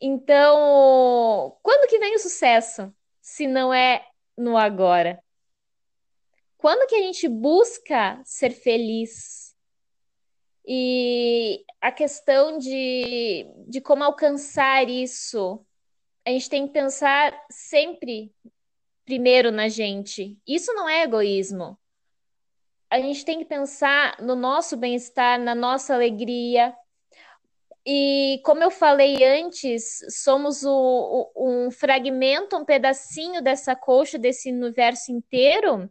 Então, 0.00 1.56
quando 1.62 1.88
que 1.88 1.98
vem 1.98 2.14
o 2.14 2.18
sucesso? 2.18 2.94
Se 3.22 3.46
não 3.46 3.72
é 3.72 4.06
no 4.36 4.56
agora? 4.58 5.22
quando 6.58 6.88
que 6.88 6.96
a 6.96 7.00
gente 7.00 7.26
busca 7.28 8.20
ser 8.24 8.50
feliz? 8.50 9.56
E 10.66 11.64
a 11.80 11.90
questão 11.90 12.58
de, 12.58 13.46
de 13.68 13.80
como 13.80 14.04
alcançar 14.04 14.90
isso, 14.90 15.64
a 16.28 16.30
gente 16.30 16.50
tem 16.50 16.66
que 16.66 16.74
pensar 16.74 17.32
sempre 17.50 18.30
primeiro 19.06 19.50
na 19.50 19.66
gente. 19.66 20.38
Isso 20.46 20.74
não 20.74 20.86
é 20.86 21.04
egoísmo. 21.04 21.78
A 22.90 23.00
gente 23.00 23.24
tem 23.24 23.38
que 23.38 23.46
pensar 23.46 24.20
no 24.20 24.36
nosso 24.36 24.76
bem-estar, 24.76 25.40
na 25.40 25.54
nossa 25.54 25.94
alegria. 25.94 26.76
E 27.86 28.42
como 28.44 28.62
eu 28.62 28.70
falei 28.70 29.24
antes, 29.24 30.00
somos 30.22 30.64
o, 30.64 31.32
o, 31.34 31.50
um 31.50 31.70
fragmento, 31.70 32.58
um 32.58 32.64
pedacinho 32.64 33.40
dessa 33.40 33.74
coxa, 33.74 34.18
desse 34.18 34.52
universo 34.52 35.10
inteiro 35.10 35.90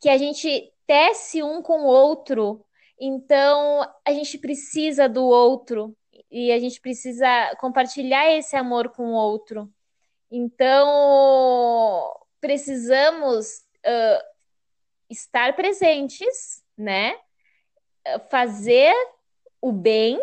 que 0.00 0.08
a 0.08 0.18
gente 0.18 0.72
tece 0.84 1.44
um 1.44 1.62
com 1.62 1.82
o 1.82 1.86
outro. 1.86 2.66
Então, 3.00 3.88
a 4.04 4.12
gente 4.12 4.36
precisa 4.36 5.08
do 5.08 5.24
outro 5.24 5.96
e 6.32 6.50
a 6.50 6.58
gente 6.58 6.80
precisa 6.80 7.54
compartilhar 7.60 8.32
esse 8.32 8.56
amor 8.56 8.88
com 8.88 9.08
o 9.08 9.12
outro. 9.12 9.70
Então, 10.30 12.10
precisamos 12.40 13.58
uh, 13.86 14.24
estar 15.10 15.54
presentes, 15.54 16.64
né? 16.76 17.18
Fazer 18.30 18.94
o 19.60 19.70
bem 19.70 20.18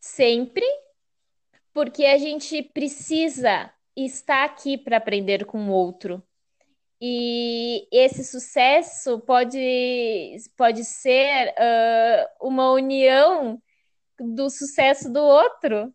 sempre, 0.00 0.66
porque 1.72 2.04
a 2.04 2.18
gente 2.18 2.60
precisa 2.60 3.72
estar 3.96 4.44
aqui 4.44 4.76
para 4.76 4.96
aprender 4.96 5.46
com 5.46 5.68
o 5.68 5.72
outro. 5.72 6.20
E 7.00 7.86
esse 7.92 8.24
sucesso 8.24 9.20
pode, 9.20 10.36
pode 10.56 10.84
ser 10.84 11.48
uh, 11.50 12.48
uma 12.48 12.72
união 12.72 13.62
do 14.18 14.48
sucesso 14.50 15.12
do 15.12 15.20
outro, 15.20 15.92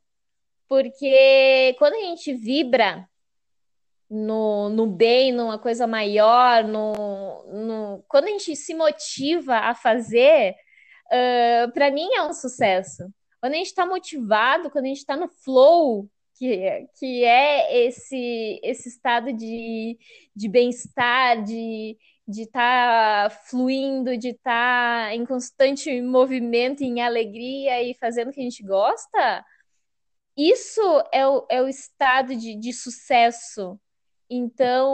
porque 0.68 1.76
quando 1.80 1.94
a 1.94 2.00
gente 2.00 2.34
vibra 2.34 3.08
no, 4.10 4.70
no 4.70 4.88
bem, 4.88 5.32
numa 5.32 5.58
coisa 5.58 5.86
maior, 5.86 6.64
no, 6.64 7.44
no, 7.46 8.06
quando 8.08 8.26
a 8.26 8.30
gente 8.30 8.56
se 8.56 8.74
motiva 8.74 9.58
a 9.58 9.76
fazer, 9.76 10.56
uh, 11.08 11.72
para 11.72 11.92
mim 11.92 12.08
é 12.14 12.24
um 12.24 12.34
sucesso. 12.34 13.04
Quando 13.40 13.54
a 13.54 13.58
gente 13.58 13.68
está 13.68 13.86
motivado, 13.86 14.70
quando 14.70 14.86
a 14.86 14.88
gente 14.88 14.98
está 14.98 15.16
no 15.16 15.28
flow, 15.28 16.10
que, 16.38 16.88
que 17.00 17.24
é 17.24 17.86
esse, 17.86 18.60
esse 18.64 18.90
estado 18.90 19.34
de, 19.34 19.98
de 20.36 20.48
bem-estar, 20.48 21.44
de 21.44 21.98
de 22.28 22.44
estar 22.44 23.30
tá 23.30 23.36
fluindo, 23.48 24.18
de 24.18 24.30
estar 24.30 25.08
tá 25.10 25.16
em 25.16 25.26
constante 25.26 26.02
movimento, 26.02 26.84
em 26.84 27.02
alegria 27.02 27.82
e 27.84 27.94
fazendo 27.96 28.30
o 28.30 28.34
que 28.34 28.42
a 28.42 28.44
gente 28.44 28.64
gosta, 28.64 29.46
isso 30.36 30.82
é 31.12 31.28
o, 31.28 31.48
é 31.50 31.62
o 31.62 31.68
estado 31.68 32.36
de, 32.36 32.56
de 32.56 32.74
sucesso. 32.74 33.80
Então, 34.30 34.90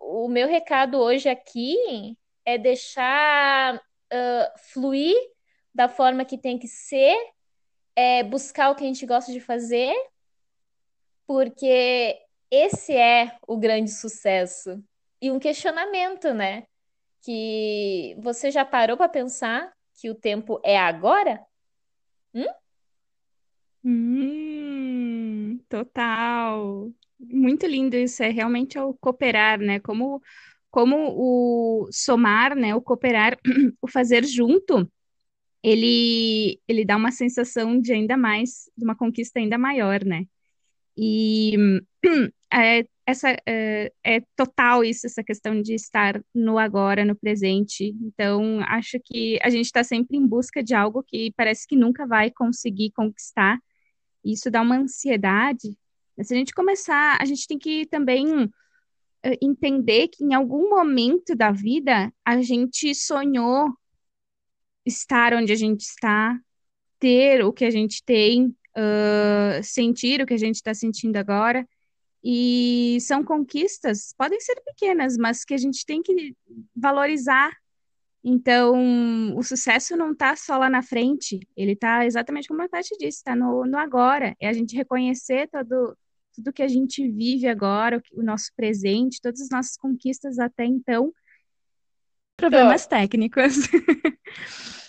o 0.00 0.28
meu 0.28 0.48
recado 0.48 0.98
hoje 0.98 1.28
aqui 1.28 2.16
é 2.44 2.56
deixar 2.56 3.76
uh, 3.76 4.58
fluir 4.72 5.16
da 5.74 5.88
forma 5.88 6.24
que 6.24 6.38
tem 6.38 6.58
que 6.58 6.68
ser, 6.68 7.16
é 7.96 8.22
buscar 8.22 8.70
o 8.70 8.74
que 8.74 8.84
a 8.84 8.86
gente 8.86 9.04
gosta 9.06 9.32
de 9.32 9.40
fazer 9.40 9.92
porque 11.26 12.18
esse 12.50 12.94
é 12.94 13.38
o 13.46 13.56
grande 13.56 13.90
sucesso. 13.90 14.82
E 15.22 15.30
um 15.30 15.38
questionamento, 15.38 16.34
né? 16.34 16.64
Que 17.24 18.16
você 18.20 18.50
já 18.50 18.64
parou 18.64 18.96
para 18.96 19.08
pensar 19.08 19.72
que 19.94 20.10
o 20.10 20.16
tempo 20.16 20.60
é 20.64 20.76
agora? 20.76 21.40
Hum? 22.34 22.44
Hum, 23.84 25.60
Total. 25.68 26.90
Muito 27.20 27.66
lindo 27.66 27.96
isso, 27.96 28.20
é 28.24 28.30
realmente 28.30 28.76
o 28.80 28.94
cooperar, 28.94 29.60
né? 29.60 29.78
Como, 29.78 30.20
como 30.72 30.96
o 31.16 31.88
somar, 31.92 32.56
né? 32.56 32.74
O 32.74 32.82
cooperar, 32.82 33.38
o 33.80 33.86
fazer 33.86 34.24
junto, 34.24 34.90
ele, 35.62 36.60
ele 36.66 36.84
dá 36.84 36.96
uma 36.96 37.12
sensação 37.12 37.80
de 37.80 37.92
ainda 37.92 38.16
mais, 38.16 38.68
de 38.76 38.84
uma 38.84 38.96
conquista 38.96 39.38
ainda 39.38 39.56
maior, 39.56 40.04
né? 40.04 40.26
E 40.96 41.54
é, 42.52 42.84
essa 43.06 43.36
é, 43.46 43.92
é, 44.04 44.20
total 44.36 44.84
isso, 44.84 45.06
essa 45.06 45.22
questão 45.22 45.60
de 45.60 45.74
estar 45.74 46.22
no 46.34 46.58
agora, 46.58 47.04
no 47.04 47.16
presente. 47.16 47.96
Então, 48.00 48.60
acho 48.68 48.98
que 49.04 49.38
a 49.42 49.50
gente 49.50 49.66
está 49.66 49.82
sempre 49.82 50.16
em 50.16 50.26
busca 50.26 50.62
de 50.62 50.74
algo 50.74 51.02
que 51.02 51.32
parece 51.36 51.66
que 51.66 51.76
nunca 51.76 52.06
vai 52.06 52.30
conseguir 52.30 52.92
conquistar. 52.92 53.58
Isso 54.24 54.50
dá 54.50 54.62
uma 54.62 54.76
ansiedade. 54.76 55.76
Mas 56.16 56.28
se 56.28 56.34
a 56.34 56.36
gente 56.36 56.54
começar, 56.54 57.18
a 57.20 57.24
gente 57.24 57.46
tem 57.46 57.58
que 57.58 57.86
também 57.86 58.44
uh, 58.44 58.50
entender 59.40 60.08
que 60.08 60.24
em 60.24 60.34
algum 60.34 60.70
momento 60.70 61.34
da 61.34 61.50
vida 61.50 62.12
a 62.24 62.40
gente 62.40 62.94
sonhou 62.94 63.72
estar 64.84 65.34
onde 65.34 65.52
a 65.52 65.56
gente 65.56 65.82
está, 65.82 66.38
ter 66.98 67.44
o 67.44 67.52
que 67.52 67.64
a 67.64 67.70
gente 67.70 68.02
tem, 68.04 68.54
uh, 68.76 69.62
sentir 69.62 70.20
o 70.20 70.26
que 70.26 70.34
a 70.34 70.38
gente 70.38 70.56
está 70.56 70.74
sentindo 70.74 71.16
agora. 71.16 71.66
E 72.24 72.98
são 73.00 73.24
conquistas, 73.24 74.14
podem 74.16 74.40
ser 74.40 74.60
pequenas, 74.64 75.16
mas 75.16 75.44
que 75.44 75.54
a 75.54 75.58
gente 75.58 75.84
tem 75.84 76.02
que 76.02 76.36
valorizar. 76.74 77.50
Então, 78.24 79.36
o 79.36 79.42
sucesso 79.42 79.96
não 79.96 80.12
está 80.12 80.36
só 80.36 80.56
lá 80.56 80.70
na 80.70 80.82
frente, 80.82 81.40
ele 81.56 81.72
está 81.72 82.06
exatamente 82.06 82.46
como 82.46 82.62
a 82.62 82.68
Tati 82.68 82.96
disse, 82.96 83.18
está 83.18 83.34
no, 83.34 83.66
no 83.66 83.76
agora. 83.76 84.36
É 84.40 84.48
a 84.48 84.52
gente 84.52 84.76
reconhecer 84.76 85.48
todo, 85.48 85.96
tudo 86.32 86.52
que 86.52 86.62
a 86.62 86.68
gente 86.68 87.10
vive 87.10 87.48
agora, 87.48 87.98
o, 87.98 88.20
o 88.20 88.22
nosso 88.22 88.52
presente, 88.54 89.20
todas 89.20 89.40
as 89.40 89.48
nossas 89.50 89.76
conquistas 89.76 90.38
até 90.38 90.64
então. 90.64 91.12
Problemas 92.36 92.86
técnicos. 92.86 93.56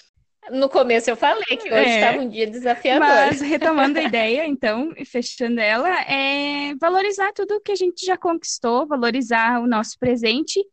No 0.51 0.69
começo 0.69 1.09
eu 1.09 1.15
falei 1.15 1.57
que 1.57 1.69
hoje 1.69 1.89
é, 1.89 1.99
estava 1.99 2.23
um 2.23 2.29
dia 2.29 2.47
desafiador. 2.47 3.07
Mas 3.07 3.41
retomando 3.41 3.99
a 3.99 4.03
ideia, 4.03 4.45
então, 4.45 4.93
e 4.97 5.05
fechando 5.05 5.59
ela, 5.59 5.89
é 6.01 6.75
valorizar 6.75 7.31
tudo 7.33 7.61
que 7.61 7.71
a 7.71 7.75
gente 7.75 8.05
já 8.05 8.17
conquistou, 8.17 8.87
valorizar 8.87 9.61
o 9.61 9.67
nosso 9.67 9.97
presente 9.97 10.63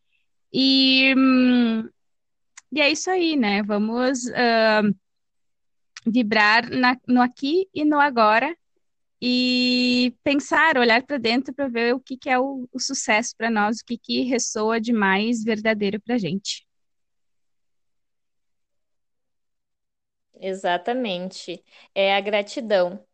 e, 0.52 1.14
hum, 1.16 1.88
e 2.72 2.80
é 2.80 2.90
isso 2.90 3.10
aí, 3.10 3.36
né? 3.36 3.62
Vamos 3.62 4.24
uh, 4.26 4.94
vibrar 6.06 6.68
na, 6.70 6.96
no 7.06 7.20
aqui 7.20 7.68
e 7.74 7.84
no 7.84 7.98
agora 7.98 8.56
e 9.22 10.14
pensar, 10.24 10.78
olhar 10.78 11.02
para 11.02 11.18
dentro 11.18 11.52
para 11.52 11.68
ver 11.68 11.94
o 11.94 12.00
que, 12.00 12.16
que 12.16 12.30
é 12.30 12.38
o, 12.38 12.66
o 12.72 12.80
sucesso 12.80 13.34
para 13.36 13.50
nós, 13.50 13.78
o 13.78 13.84
que, 13.84 13.98
que 13.98 14.22
ressoa 14.22 14.80
de 14.80 14.92
mais 14.92 15.44
verdadeiro 15.44 16.00
para 16.00 16.14
a 16.14 16.18
gente. 16.18 16.66
Exatamente. 20.40 21.62
É 21.94 22.14
a 22.16 22.20
gratidão. 22.20 23.04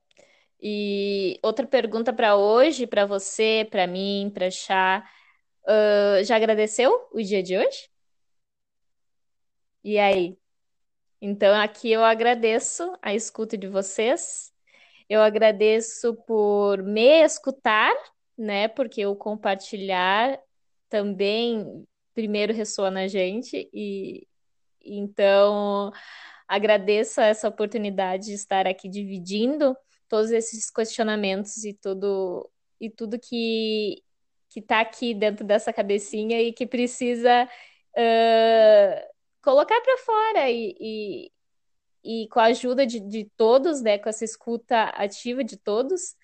E 0.60 1.38
outra 1.42 1.66
pergunta 1.66 2.12
para 2.12 2.36
hoje, 2.36 2.86
para 2.86 3.06
você, 3.06 3.66
para 3.70 3.86
mim, 3.86 4.30
para 4.32 4.50
Chá. 4.50 5.04
Já 6.24 6.36
agradeceu 6.36 7.08
o 7.12 7.22
dia 7.22 7.42
de 7.42 7.56
hoje? 7.58 7.90
E 9.82 9.98
aí? 9.98 10.36
Então, 11.20 11.54
aqui 11.60 11.90
eu 11.92 12.04
agradeço 12.04 12.92
a 13.02 13.14
escuta 13.14 13.56
de 13.56 13.68
vocês. 13.68 14.52
Eu 15.08 15.22
agradeço 15.22 16.14
por 16.26 16.82
me 16.82 17.24
escutar, 17.24 17.94
né? 18.36 18.68
Porque 18.68 19.06
o 19.06 19.16
compartilhar 19.16 20.38
também 20.88 21.86
primeiro 22.14 22.52
ressoa 22.52 22.90
na 22.90 23.08
gente 23.08 23.68
e 23.72 24.26
então 24.82 25.92
agradeço 26.48 27.20
essa 27.20 27.48
oportunidade 27.48 28.26
de 28.26 28.34
estar 28.34 28.66
aqui 28.66 28.88
dividindo 28.88 29.76
todos 30.08 30.30
esses 30.30 30.70
questionamentos 30.70 31.64
e 31.64 31.74
tudo 31.74 32.48
e 32.80 32.90
tudo 32.90 33.18
que 33.18 34.02
que 34.48 34.60
está 34.60 34.80
aqui 34.80 35.12
dentro 35.12 35.44
dessa 35.44 35.72
cabecinha 35.72 36.40
e 36.40 36.52
que 36.52 36.66
precisa 36.66 37.44
uh, 37.44 39.16
colocar 39.42 39.80
para 39.82 39.98
fora 39.98 40.50
e, 40.50 40.74
e, 40.80 41.32
e, 42.04 42.28
com 42.28 42.40
a 42.40 42.44
ajuda 42.44 42.86
de, 42.86 43.00
de 43.00 43.30
todos, 43.36 43.82
né, 43.82 43.98
com 43.98 44.08
essa 44.08 44.24
escuta 44.24 44.84
ativa 44.84 45.44
de 45.44 45.58
todos, 45.58 46.14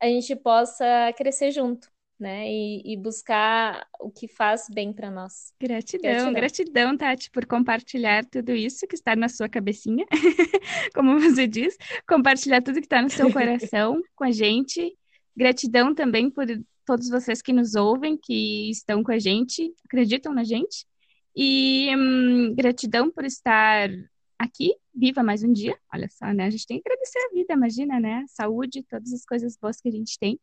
a 0.00 0.06
gente 0.06 0.34
possa 0.34 1.12
crescer 1.16 1.52
junto 1.52 1.91
né? 2.22 2.48
E, 2.48 2.92
e, 2.92 2.96
buscar 2.96 3.84
o 4.00 4.10
que 4.10 4.28
faz 4.28 4.66
bem 4.72 4.92
para 4.92 5.10
nós. 5.10 5.52
Gratidão, 5.60 6.10
gratidão, 6.10 6.32
gratidão, 6.32 6.96
Tati, 6.96 7.30
por 7.30 7.44
compartilhar 7.44 8.24
tudo 8.24 8.52
isso 8.52 8.86
que 8.86 8.94
está 8.94 9.16
na 9.16 9.28
sua 9.28 9.48
cabecinha, 9.48 10.06
como 10.94 11.18
você 11.18 11.48
diz, 11.48 11.76
compartilhar 12.08 12.62
tudo 12.62 12.76
que 12.76 12.86
está 12.86 13.02
no 13.02 13.10
seu 13.10 13.30
coração 13.32 14.00
com 14.14 14.24
a 14.24 14.30
gente. 14.30 14.96
Gratidão 15.36 15.94
também 15.94 16.30
por 16.30 16.46
todos 16.86 17.08
vocês 17.08 17.42
que 17.42 17.52
nos 17.52 17.74
ouvem, 17.74 18.16
que 18.16 18.70
estão 18.70 19.02
com 19.02 19.10
a 19.10 19.18
gente, 19.18 19.74
acreditam 19.84 20.32
na 20.32 20.44
gente. 20.44 20.86
E 21.34 21.94
hum, 21.96 22.54
gratidão 22.54 23.10
por 23.10 23.24
estar 23.24 23.90
aqui, 24.38 24.74
viva 24.94 25.22
mais 25.22 25.42
um 25.42 25.52
dia. 25.52 25.76
Olha 25.92 26.08
só, 26.08 26.26
né? 26.32 26.44
A 26.44 26.50
gente 26.50 26.66
tem 26.66 26.80
que 26.80 26.88
agradecer 26.88 27.18
a 27.18 27.34
vida, 27.34 27.54
imagina, 27.54 27.98
né? 27.98 28.24
Saúde, 28.28 28.84
todas 28.88 29.12
as 29.12 29.24
coisas 29.24 29.56
boas 29.56 29.80
que 29.80 29.88
a 29.88 29.92
gente 29.92 30.18
tem. 30.18 30.38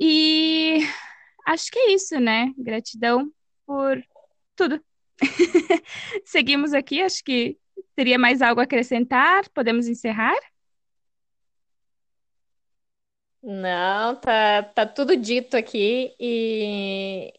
E 0.00 0.78
acho 1.46 1.70
que 1.70 1.78
é 1.78 1.92
isso, 1.92 2.18
né? 2.18 2.52
Gratidão 2.56 3.30
por 3.66 4.02
tudo. 4.56 4.82
Seguimos 6.24 6.72
aqui, 6.72 7.02
acho 7.02 7.22
que 7.22 7.58
teria 7.94 8.18
mais 8.18 8.40
algo 8.40 8.60
a 8.60 8.64
acrescentar. 8.64 9.48
Podemos 9.50 9.86
encerrar? 9.86 10.36
Não, 13.42 14.16
tá, 14.16 14.62
tá 14.62 14.86
tudo 14.86 15.16
dito 15.16 15.56
aqui 15.56 16.14
e, 16.20 17.32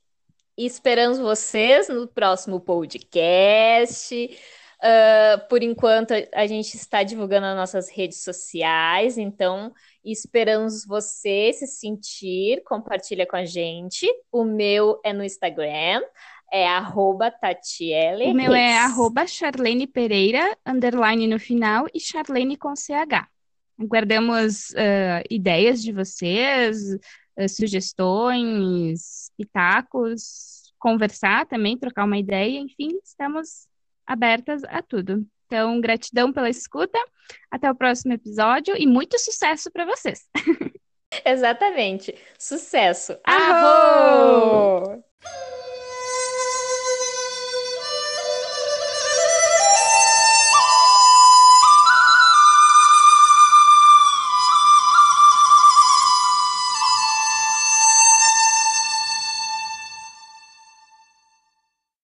e 0.58 0.66
esperamos 0.66 1.20
vocês 1.20 1.90
no 1.90 2.08
próximo 2.08 2.60
podcast. 2.60 4.38
Uh, 4.84 5.48
por 5.48 5.62
enquanto, 5.62 6.12
a 6.34 6.48
gente 6.48 6.76
está 6.76 7.04
divulgando 7.04 7.46
nas 7.46 7.56
nossas 7.56 7.90
redes 7.90 8.24
sociais, 8.24 9.18
então 9.18 9.72
esperamos 10.04 10.86
você 10.86 11.52
se 11.54 11.68
sentir, 11.68 12.64
compartilha 12.64 13.26
com 13.26 13.36
a 13.36 13.46
gente. 13.46 14.08
O 14.32 14.44
meu 14.44 15.00
é 15.04 15.14
no 15.14 15.24
Instagram, 15.24 16.02
é 16.52 16.68
arroba 16.68 17.32
Tatiele. 17.32 18.26
O 18.26 18.34
meu 18.34 18.54
é 18.54 18.78
arroba 18.78 19.26
Charlene 19.26 19.88
Pereira, 19.88 20.58
underline 20.66 21.28
no 21.28 21.40
final, 21.40 21.88
e 21.94 22.00
Charlene 22.00 22.58
com 22.58 22.76
CH. 22.76 23.28
Aguardamos 23.80 24.72
uh, 24.72 25.24
ideias 25.30 25.82
de 25.82 25.92
vocês, 25.92 26.94
uh, 27.38 27.50
sugestões, 27.50 29.32
pitacos, 29.38 30.74
conversar 30.78 31.46
também, 31.46 31.78
trocar 31.78 32.06
uma 32.06 32.18
ideia, 32.18 32.60
enfim, 32.60 33.00
estamos 33.04 33.68
abertas 34.06 34.64
a 34.66 34.82
tudo. 34.82 35.26
Então, 35.52 35.82
gratidão 35.82 36.32
pela 36.32 36.50
escuta. 36.50 36.98
Até 37.52 37.70
o 37.70 37.76
próximo 37.76 38.14
episódio 38.14 38.74
e 38.78 38.88
muito 38.88 39.20
sucesso 39.20 39.70
para 39.70 39.84
vocês. 39.84 40.22
Exatamente. 41.26 42.16
Sucesso. 42.40 43.18
Arro! 43.26 45.04